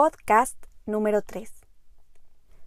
Podcast 0.00 0.54
número 0.86 1.22
3. 1.22 1.52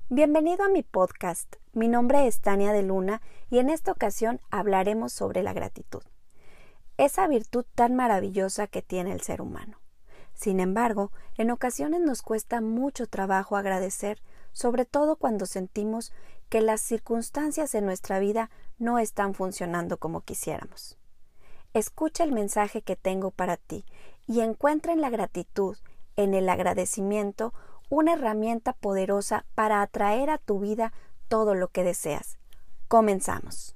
Bienvenido 0.09 0.65
a 0.65 0.67
mi 0.67 0.83
podcast. 0.83 1.55
Mi 1.71 1.87
nombre 1.87 2.27
es 2.27 2.41
Tania 2.41 2.73
de 2.73 2.83
Luna 2.83 3.21
y 3.49 3.59
en 3.59 3.69
esta 3.69 3.93
ocasión 3.93 4.41
hablaremos 4.49 5.13
sobre 5.13 5.41
la 5.41 5.53
gratitud, 5.53 6.03
esa 6.97 7.29
virtud 7.29 7.63
tan 7.73 7.95
maravillosa 7.95 8.67
que 8.67 8.81
tiene 8.81 9.13
el 9.13 9.21
ser 9.21 9.41
humano. 9.41 9.77
Sin 10.33 10.59
embargo, 10.59 11.13
en 11.37 11.51
ocasiones 11.51 12.01
nos 12.01 12.21
cuesta 12.21 12.59
mucho 12.59 13.07
trabajo 13.07 13.55
agradecer, 13.55 14.21
sobre 14.51 14.83
todo 14.83 15.15
cuando 15.15 15.45
sentimos 15.45 16.11
que 16.49 16.59
las 16.59 16.81
circunstancias 16.81 17.73
en 17.75 17.85
nuestra 17.85 18.19
vida 18.19 18.49
no 18.77 18.99
están 18.99 19.35
funcionando 19.35 19.95
como 19.95 20.19
quisiéramos. 20.19 20.97
Escucha 21.73 22.25
el 22.25 22.33
mensaje 22.33 22.81
que 22.81 22.97
tengo 22.97 23.31
para 23.31 23.55
ti 23.55 23.85
y 24.27 24.41
encuentra 24.41 24.91
en 24.91 24.99
la 24.99 25.09
gratitud, 25.09 25.77
en 26.15 26.33
el 26.33 26.49
agradecimiento, 26.49 27.53
una 27.89 28.13
herramienta 28.13 28.73
poderosa 28.73 29.45
para 29.55 29.81
atraer 29.81 30.29
a 30.29 30.37
tu 30.37 30.59
vida 30.59 30.93
todo 31.27 31.55
lo 31.55 31.67
que 31.69 31.83
deseas. 31.83 32.37
Comenzamos. 32.87 33.75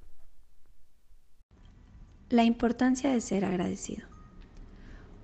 La 2.28 2.44
importancia 2.44 3.12
de 3.12 3.20
ser 3.20 3.44
agradecido. 3.44 4.06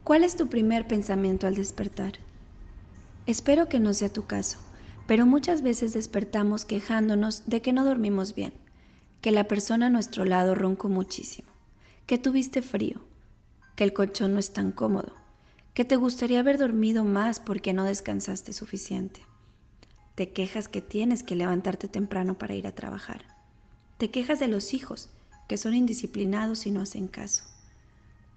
¿Cuál 0.04 0.24
es 0.24 0.36
tu 0.36 0.48
primer 0.48 0.86
pensamiento 0.86 1.46
al 1.46 1.54
despertar? 1.54 2.14
Espero 3.26 3.68
que 3.68 3.80
no 3.80 3.94
sea 3.94 4.08
tu 4.08 4.26
caso, 4.26 4.58
pero 5.06 5.26
muchas 5.26 5.62
veces 5.62 5.92
despertamos 5.92 6.64
quejándonos 6.64 7.46
de 7.46 7.62
que 7.62 7.72
no 7.72 7.84
dormimos 7.84 8.34
bien, 8.34 8.52
que 9.20 9.30
la 9.30 9.44
persona 9.44 9.86
a 9.86 9.90
nuestro 9.90 10.24
lado 10.24 10.54
roncó 10.54 10.88
muchísimo, 10.88 11.48
que 12.06 12.18
tuviste 12.18 12.62
frío, 12.62 13.00
que 13.76 13.84
el 13.84 13.92
colchón 13.92 14.34
no 14.34 14.40
es 14.40 14.52
tan 14.52 14.72
cómodo, 14.72 15.14
que 15.74 15.84
te 15.84 15.96
gustaría 15.96 16.40
haber 16.40 16.58
dormido 16.58 17.04
más 17.04 17.40
porque 17.40 17.72
no 17.72 17.84
descansaste 17.84 18.52
suficiente. 18.52 19.22
Te 20.14 20.30
quejas 20.30 20.68
que 20.68 20.82
tienes 20.82 21.22
que 21.22 21.36
levantarte 21.36 21.88
temprano 21.88 22.36
para 22.36 22.54
ir 22.54 22.66
a 22.66 22.74
trabajar. 22.74 23.24
Te 23.96 24.10
quejas 24.10 24.38
de 24.38 24.48
los 24.48 24.74
hijos, 24.74 25.08
que 25.48 25.56
son 25.56 25.74
indisciplinados 25.74 26.66
y 26.66 26.70
no 26.70 26.82
hacen 26.82 27.08
caso. 27.08 27.44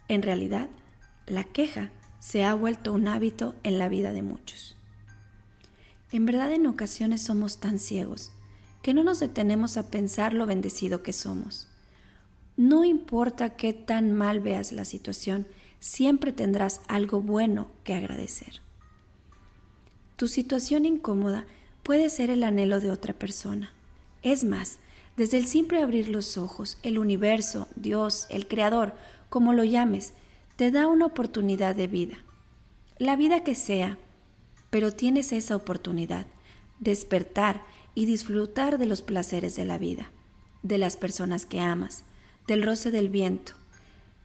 En 0.08 0.22
realidad, 0.22 0.70
la 1.28 1.44
queja 1.44 1.92
se 2.20 2.44
ha 2.44 2.54
vuelto 2.54 2.94
un 2.94 3.08
hábito 3.08 3.56
en 3.64 3.80
la 3.80 3.90
vida 3.90 4.14
de 4.14 4.22
muchos. 4.22 4.78
En 6.12 6.26
verdad 6.26 6.54
en 6.54 6.68
ocasiones 6.68 7.22
somos 7.22 7.58
tan 7.58 7.80
ciegos 7.80 8.32
que 8.82 8.94
no 8.94 9.04
nos 9.04 9.20
detenemos 9.20 9.78
a 9.78 9.90
pensar 9.90 10.34
lo 10.34 10.46
bendecido 10.46 11.04
que 11.04 11.12
somos. 11.12 11.68
No 12.56 12.86
importa 12.86 13.56
qué 13.58 13.74
tan 13.74 14.14
mal 14.14 14.40
veas 14.40 14.72
la 14.72 14.86
situación, 14.86 15.48
siempre 15.86 16.34
tendrás 16.34 16.82
algo 16.88 17.22
bueno 17.22 17.68
que 17.84 17.94
agradecer. 17.94 18.60
Tu 20.16 20.28
situación 20.28 20.84
incómoda 20.84 21.46
puede 21.84 22.10
ser 22.10 22.32
el 22.32 22.44
anhelo 22.44 22.80
de 22.80 22.90
otra 22.90 23.14
persona. 23.14 23.72
Es 24.24 24.44
más, 24.44 24.80
desde 25.16 25.38
el 25.38 25.46
simple 25.46 25.84
abrir 25.84 26.10
los 26.10 26.40
ojos, 26.40 26.80
el 26.82 26.98
universo, 26.98 27.68
Dios, 27.76 28.26
el 28.32 28.48
Creador, 28.48 28.96
como 29.30 29.54
lo 29.54 29.64
llames, 29.64 30.14
te 30.56 30.72
da 30.72 30.88
una 30.88 31.06
oportunidad 31.06 31.76
de 31.76 31.86
vida. 31.86 32.18
La 32.98 33.16
vida 33.16 33.44
que 33.44 33.54
sea, 33.54 34.00
pero 34.72 34.92
tienes 34.92 35.32
esa 35.34 35.56
oportunidad, 35.56 36.26
despertar 36.80 37.62
y 37.94 38.08
disfrutar 38.08 38.80
de 38.80 38.88
los 38.88 39.04
placeres 39.04 39.56
de 39.56 39.66
la 39.66 39.78
vida, 39.78 40.12
de 40.64 40.80
las 40.80 40.98
personas 40.98 41.46
que 41.46 41.60
amas, 41.60 42.04
del 42.48 42.64
roce 42.64 42.90
del 42.90 43.10
viento, 43.10 43.54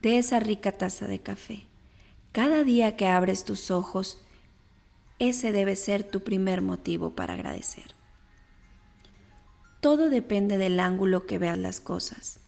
de 0.03 0.19
esa 0.19 0.41
rica 0.41 0.73
taza 0.73 1.07
de 1.07 1.21
café. 1.21 1.67
Cada 2.33 2.65
día 2.65 2.97
que 2.97 3.07
abres 3.07 3.45
tus 3.45 3.71
ojos, 3.71 4.19
ese 5.19 5.53
debe 5.53 5.77
ser 5.77 6.05
tu 6.05 6.23
primer 6.23 6.63
motivo 6.63 7.11
para 7.11 7.35
agradecer. 7.35 7.95
Todo 9.81 10.09
depende 10.09 10.57
del 10.57 10.81
ángulo 10.81 11.27
que 11.27 11.39
veas 11.39 11.59
las 11.59 11.81
cosas. 11.81 12.41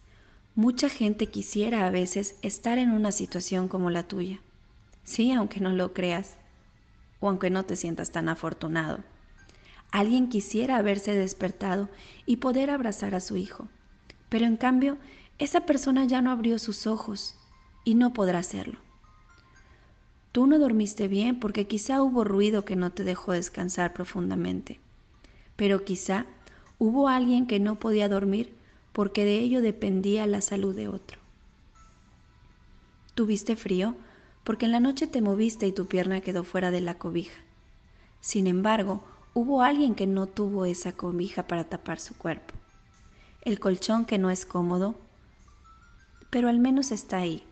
Mucha 0.55 0.89
gente 0.89 1.27
quisiera 1.27 1.85
a 1.85 1.91
veces 1.91 2.35
estar 2.41 2.77
en 2.77 2.91
una 2.91 3.11
situación 3.11 3.67
como 3.67 3.89
la 3.89 4.03
tuya. 4.03 4.39
Sí, 5.03 5.31
aunque 5.31 5.59
no 5.59 5.71
lo 5.71 5.93
creas 5.93 6.37
o 7.19 7.29
aunque 7.29 7.49
no 7.49 7.65
te 7.65 7.75
sientas 7.75 8.11
tan 8.11 8.29
afortunado. 8.29 9.03
Alguien 9.91 10.29
quisiera 10.29 10.77
haberse 10.77 11.13
despertado 11.13 11.89
y 12.25 12.37
poder 12.37 12.71
abrazar 12.71 13.13
a 13.13 13.19
su 13.19 13.37
hijo, 13.37 13.67
pero 14.29 14.45
en 14.45 14.57
cambio 14.57 14.97
esa 15.37 15.65
persona 15.65 16.05
ya 16.05 16.21
no 16.21 16.31
abrió 16.31 16.57
sus 16.57 16.87
ojos 16.87 17.35
y 17.83 17.95
no 17.95 18.13
podrá 18.13 18.39
hacerlo. 18.39 18.79
Tú 20.31 20.47
no 20.47 20.57
dormiste 20.57 21.07
bien 21.07 21.39
porque 21.39 21.67
quizá 21.67 22.01
hubo 22.01 22.23
ruido 22.23 22.65
que 22.65 22.75
no 22.75 22.91
te 22.91 23.03
dejó 23.03 23.33
descansar 23.33 23.93
profundamente, 23.93 24.79
pero 25.55 25.85
quizá 25.85 26.25
hubo 26.79 27.07
alguien 27.07 27.45
que 27.45 27.59
no 27.59 27.79
podía 27.79 28.09
dormir 28.09 28.55
porque 28.93 29.25
de 29.25 29.39
ello 29.39 29.61
dependía 29.61 30.25
la 30.25 30.41
salud 30.41 30.75
de 30.75 30.87
otro. 30.87 31.19
Tuviste 33.13 33.55
frío 33.55 33.95
porque 34.43 34.65
en 34.65 34.71
la 34.71 34.79
noche 34.79 35.05
te 35.05 35.21
moviste 35.21 35.67
y 35.67 35.71
tu 35.71 35.85
pierna 35.85 36.21
quedó 36.21 36.43
fuera 36.43 36.71
de 36.71 36.81
la 36.81 36.97
cobija. 36.97 37.39
Sin 38.19 38.47
embargo, 38.47 39.03
hubo 39.35 39.61
alguien 39.61 39.93
que 39.93 40.07
no 40.07 40.25
tuvo 40.25 40.65
esa 40.65 40.93
cobija 40.93 41.45
para 41.45 41.65
tapar 41.65 41.99
su 41.99 42.15
cuerpo. 42.15 42.55
El 43.41 43.59
colchón 43.59 44.05
que 44.05 44.17
no 44.17 44.31
es 44.31 44.47
cómodo, 44.47 44.95
pero 46.31 46.49
al 46.49 46.57
menos 46.57 46.91
está 46.91 47.17
ahí 47.17 47.45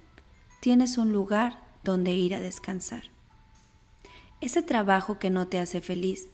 tienes 0.62 1.00
un 1.00 1.12
lugar 1.12 1.60
donde 1.84 2.12
ir 2.12 2.36
a 2.36 2.40
descansar. 2.40 3.04
Ese 4.40 4.62
trabajo 4.62 5.20
que 5.20 5.32
no 5.32 5.48
te 5.48 5.60
hace 5.60 5.82
feliz 5.82 6.30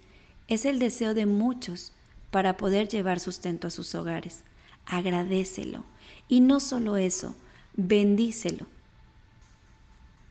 es 0.47 0.65
el 0.65 0.79
deseo 0.79 1.13
de 1.13 1.25
muchos 1.25 1.93
para 2.29 2.57
poder 2.57 2.89
llevar 2.89 3.19
sustento 3.19 3.67
a 3.67 3.71
sus 3.71 3.95
hogares. 3.95 4.43
Agradecelo. 4.85 5.85
Y 6.27 6.41
no 6.41 6.59
solo 6.59 6.97
eso, 6.97 7.35
bendícelo. 7.75 8.67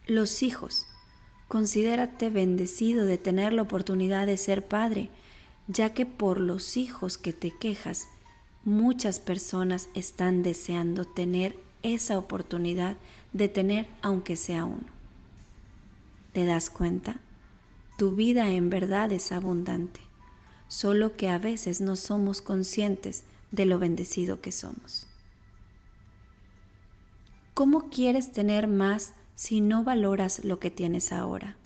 Los 0.07 0.43
hijos. 0.43 0.87
Considérate 1.49 2.29
bendecido 2.29 3.07
de 3.07 3.19
tener 3.19 3.53
la 3.55 3.63
oportunidad 3.63 4.27
de 4.27 4.37
ser 4.37 4.67
padre, 4.67 5.11
ya 5.69 5.95
que 5.95 6.05
por 6.05 6.39
los 6.39 6.77
hijos 6.77 7.17
que 7.17 7.33
te 7.33 7.51
quejas, 7.51 8.09
muchas 8.63 9.21
personas 9.21 9.89
están 9.95 10.43
deseando 10.43 11.07
tener 11.07 11.66
esa 11.83 12.19
oportunidad 12.19 12.97
de 13.33 13.49
tener 13.49 13.87
aunque 14.03 14.37
sea 14.37 14.65
uno. 14.65 14.87
¿Te 16.33 16.45
das 16.45 16.71
cuenta? 16.71 17.21
Tu 17.97 18.15
vida 18.15 18.51
en 18.51 18.69
verdad 18.69 19.13
es 19.13 19.33
abundante, 19.33 20.01
solo 20.69 21.17
que 21.17 21.29
a 21.29 21.39
veces 21.39 21.81
no 21.81 21.97
somos 21.97 22.43
conscientes 22.43 23.25
de 23.51 23.67
lo 23.67 23.79
bendecido 23.79 24.41
que 24.41 24.53
somos. 24.53 25.07
¿Cómo 27.55 27.89
quieres 27.89 28.33
tener 28.33 28.69
más 28.69 29.15
si 29.35 29.63
no 29.63 29.83
valoras 29.83 30.45
lo 30.45 30.59
que 30.59 30.71
tienes 30.71 31.11
ahora? 31.11 31.57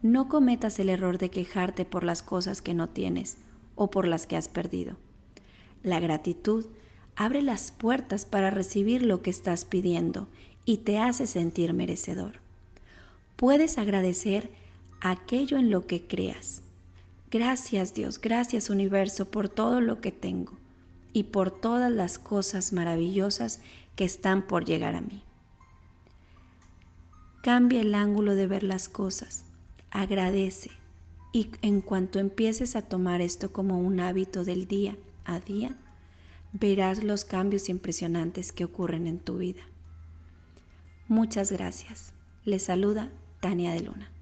No 0.00 0.28
cometas 0.28 0.78
el 0.78 0.90
error 0.90 1.18
de 1.18 1.30
quejarte 1.30 1.84
por 1.84 2.04
las 2.04 2.22
cosas 2.22 2.62
que 2.62 2.74
no 2.74 2.88
tienes 2.88 3.38
o 3.74 3.90
por 3.90 4.06
las 4.06 4.28
que 4.28 4.36
has 4.36 4.48
perdido. 4.48 4.96
La 5.82 5.98
gratitud 5.98 6.66
abre 7.16 7.42
las 7.42 7.72
puertas 7.72 8.26
para 8.26 8.50
recibir 8.50 9.02
lo 9.02 9.22
que 9.22 9.30
estás 9.30 9.64
pidiendo 9.64 10.28
y 10.64 10.78
te 10.78 10.98
hace 10.98 11.26
sentir 11.26 11.72
merecedor. 11.72 12.40
Puedes 13.36 13.78
agradecer 13.78 14.50
aquello 15.00 15.56
en 15.56 15.70
lo 15.70 15.86
que 15.86 16.06
creas. 16.06 16.62
Gracias 17.30 17.94
Dios, 17.94 18.20
gracias 18.20 18.70
universo 18.70 19.30
por 19.30 19.48
todo 19.48 19.80
lo 19.80 20.00
que 20.00 20.12
tengo 20.12 20.52
y 21.12 21.24
por 21.24 21.50
todas 21.50 21.90
las 21.90 22.18
cosas 22.18 22.72
maravillosas 22.72 23.60
que 23.96 24.04
están 24.04 24.46
por 24.46 24.64
llegar 24.64 24.94
a 24.94 25.00
mí. 25.00 25.22
Cambia 27.42 27.80
el 27.80 27.94
ángulo 27.94 28.34
de 28.34 28.46
ver 28.46 28.62
las 28.62 28.88
cosas, 28.88 29.44
agradece 29.90 30.70
y 31.32 31.50
en 31.62 31.80
cuanto 31.80 32.18
empieces 32.18 32.76
a 32.76 32.82
tomar 32.82 33.20
esto 33.20 33.52
como 33.52 33.78
un 33.78 34.00
hábito 34.00 34.44
del 34.44 34.66
día 34.66 34.96
a 35.24 35.40
día, 35.40 35.76
verás 36.58 37.04
los 37.04 37.24
cambios 37.24 37.68
impresionantes 37.68 38.52
que 38.52 38.64
ocurren 38.64 39.06
en 39.06 39.18
tu 39.18 39.38
vida. 39.38 39.62
Muchas 41.08 41.52
gracias. 41.52 42.12
Les 42.44 42.62
saluda 42.62 43.10
Tania 43.40 43.72
de 43.72 43.80
Luna. 43.80 44.15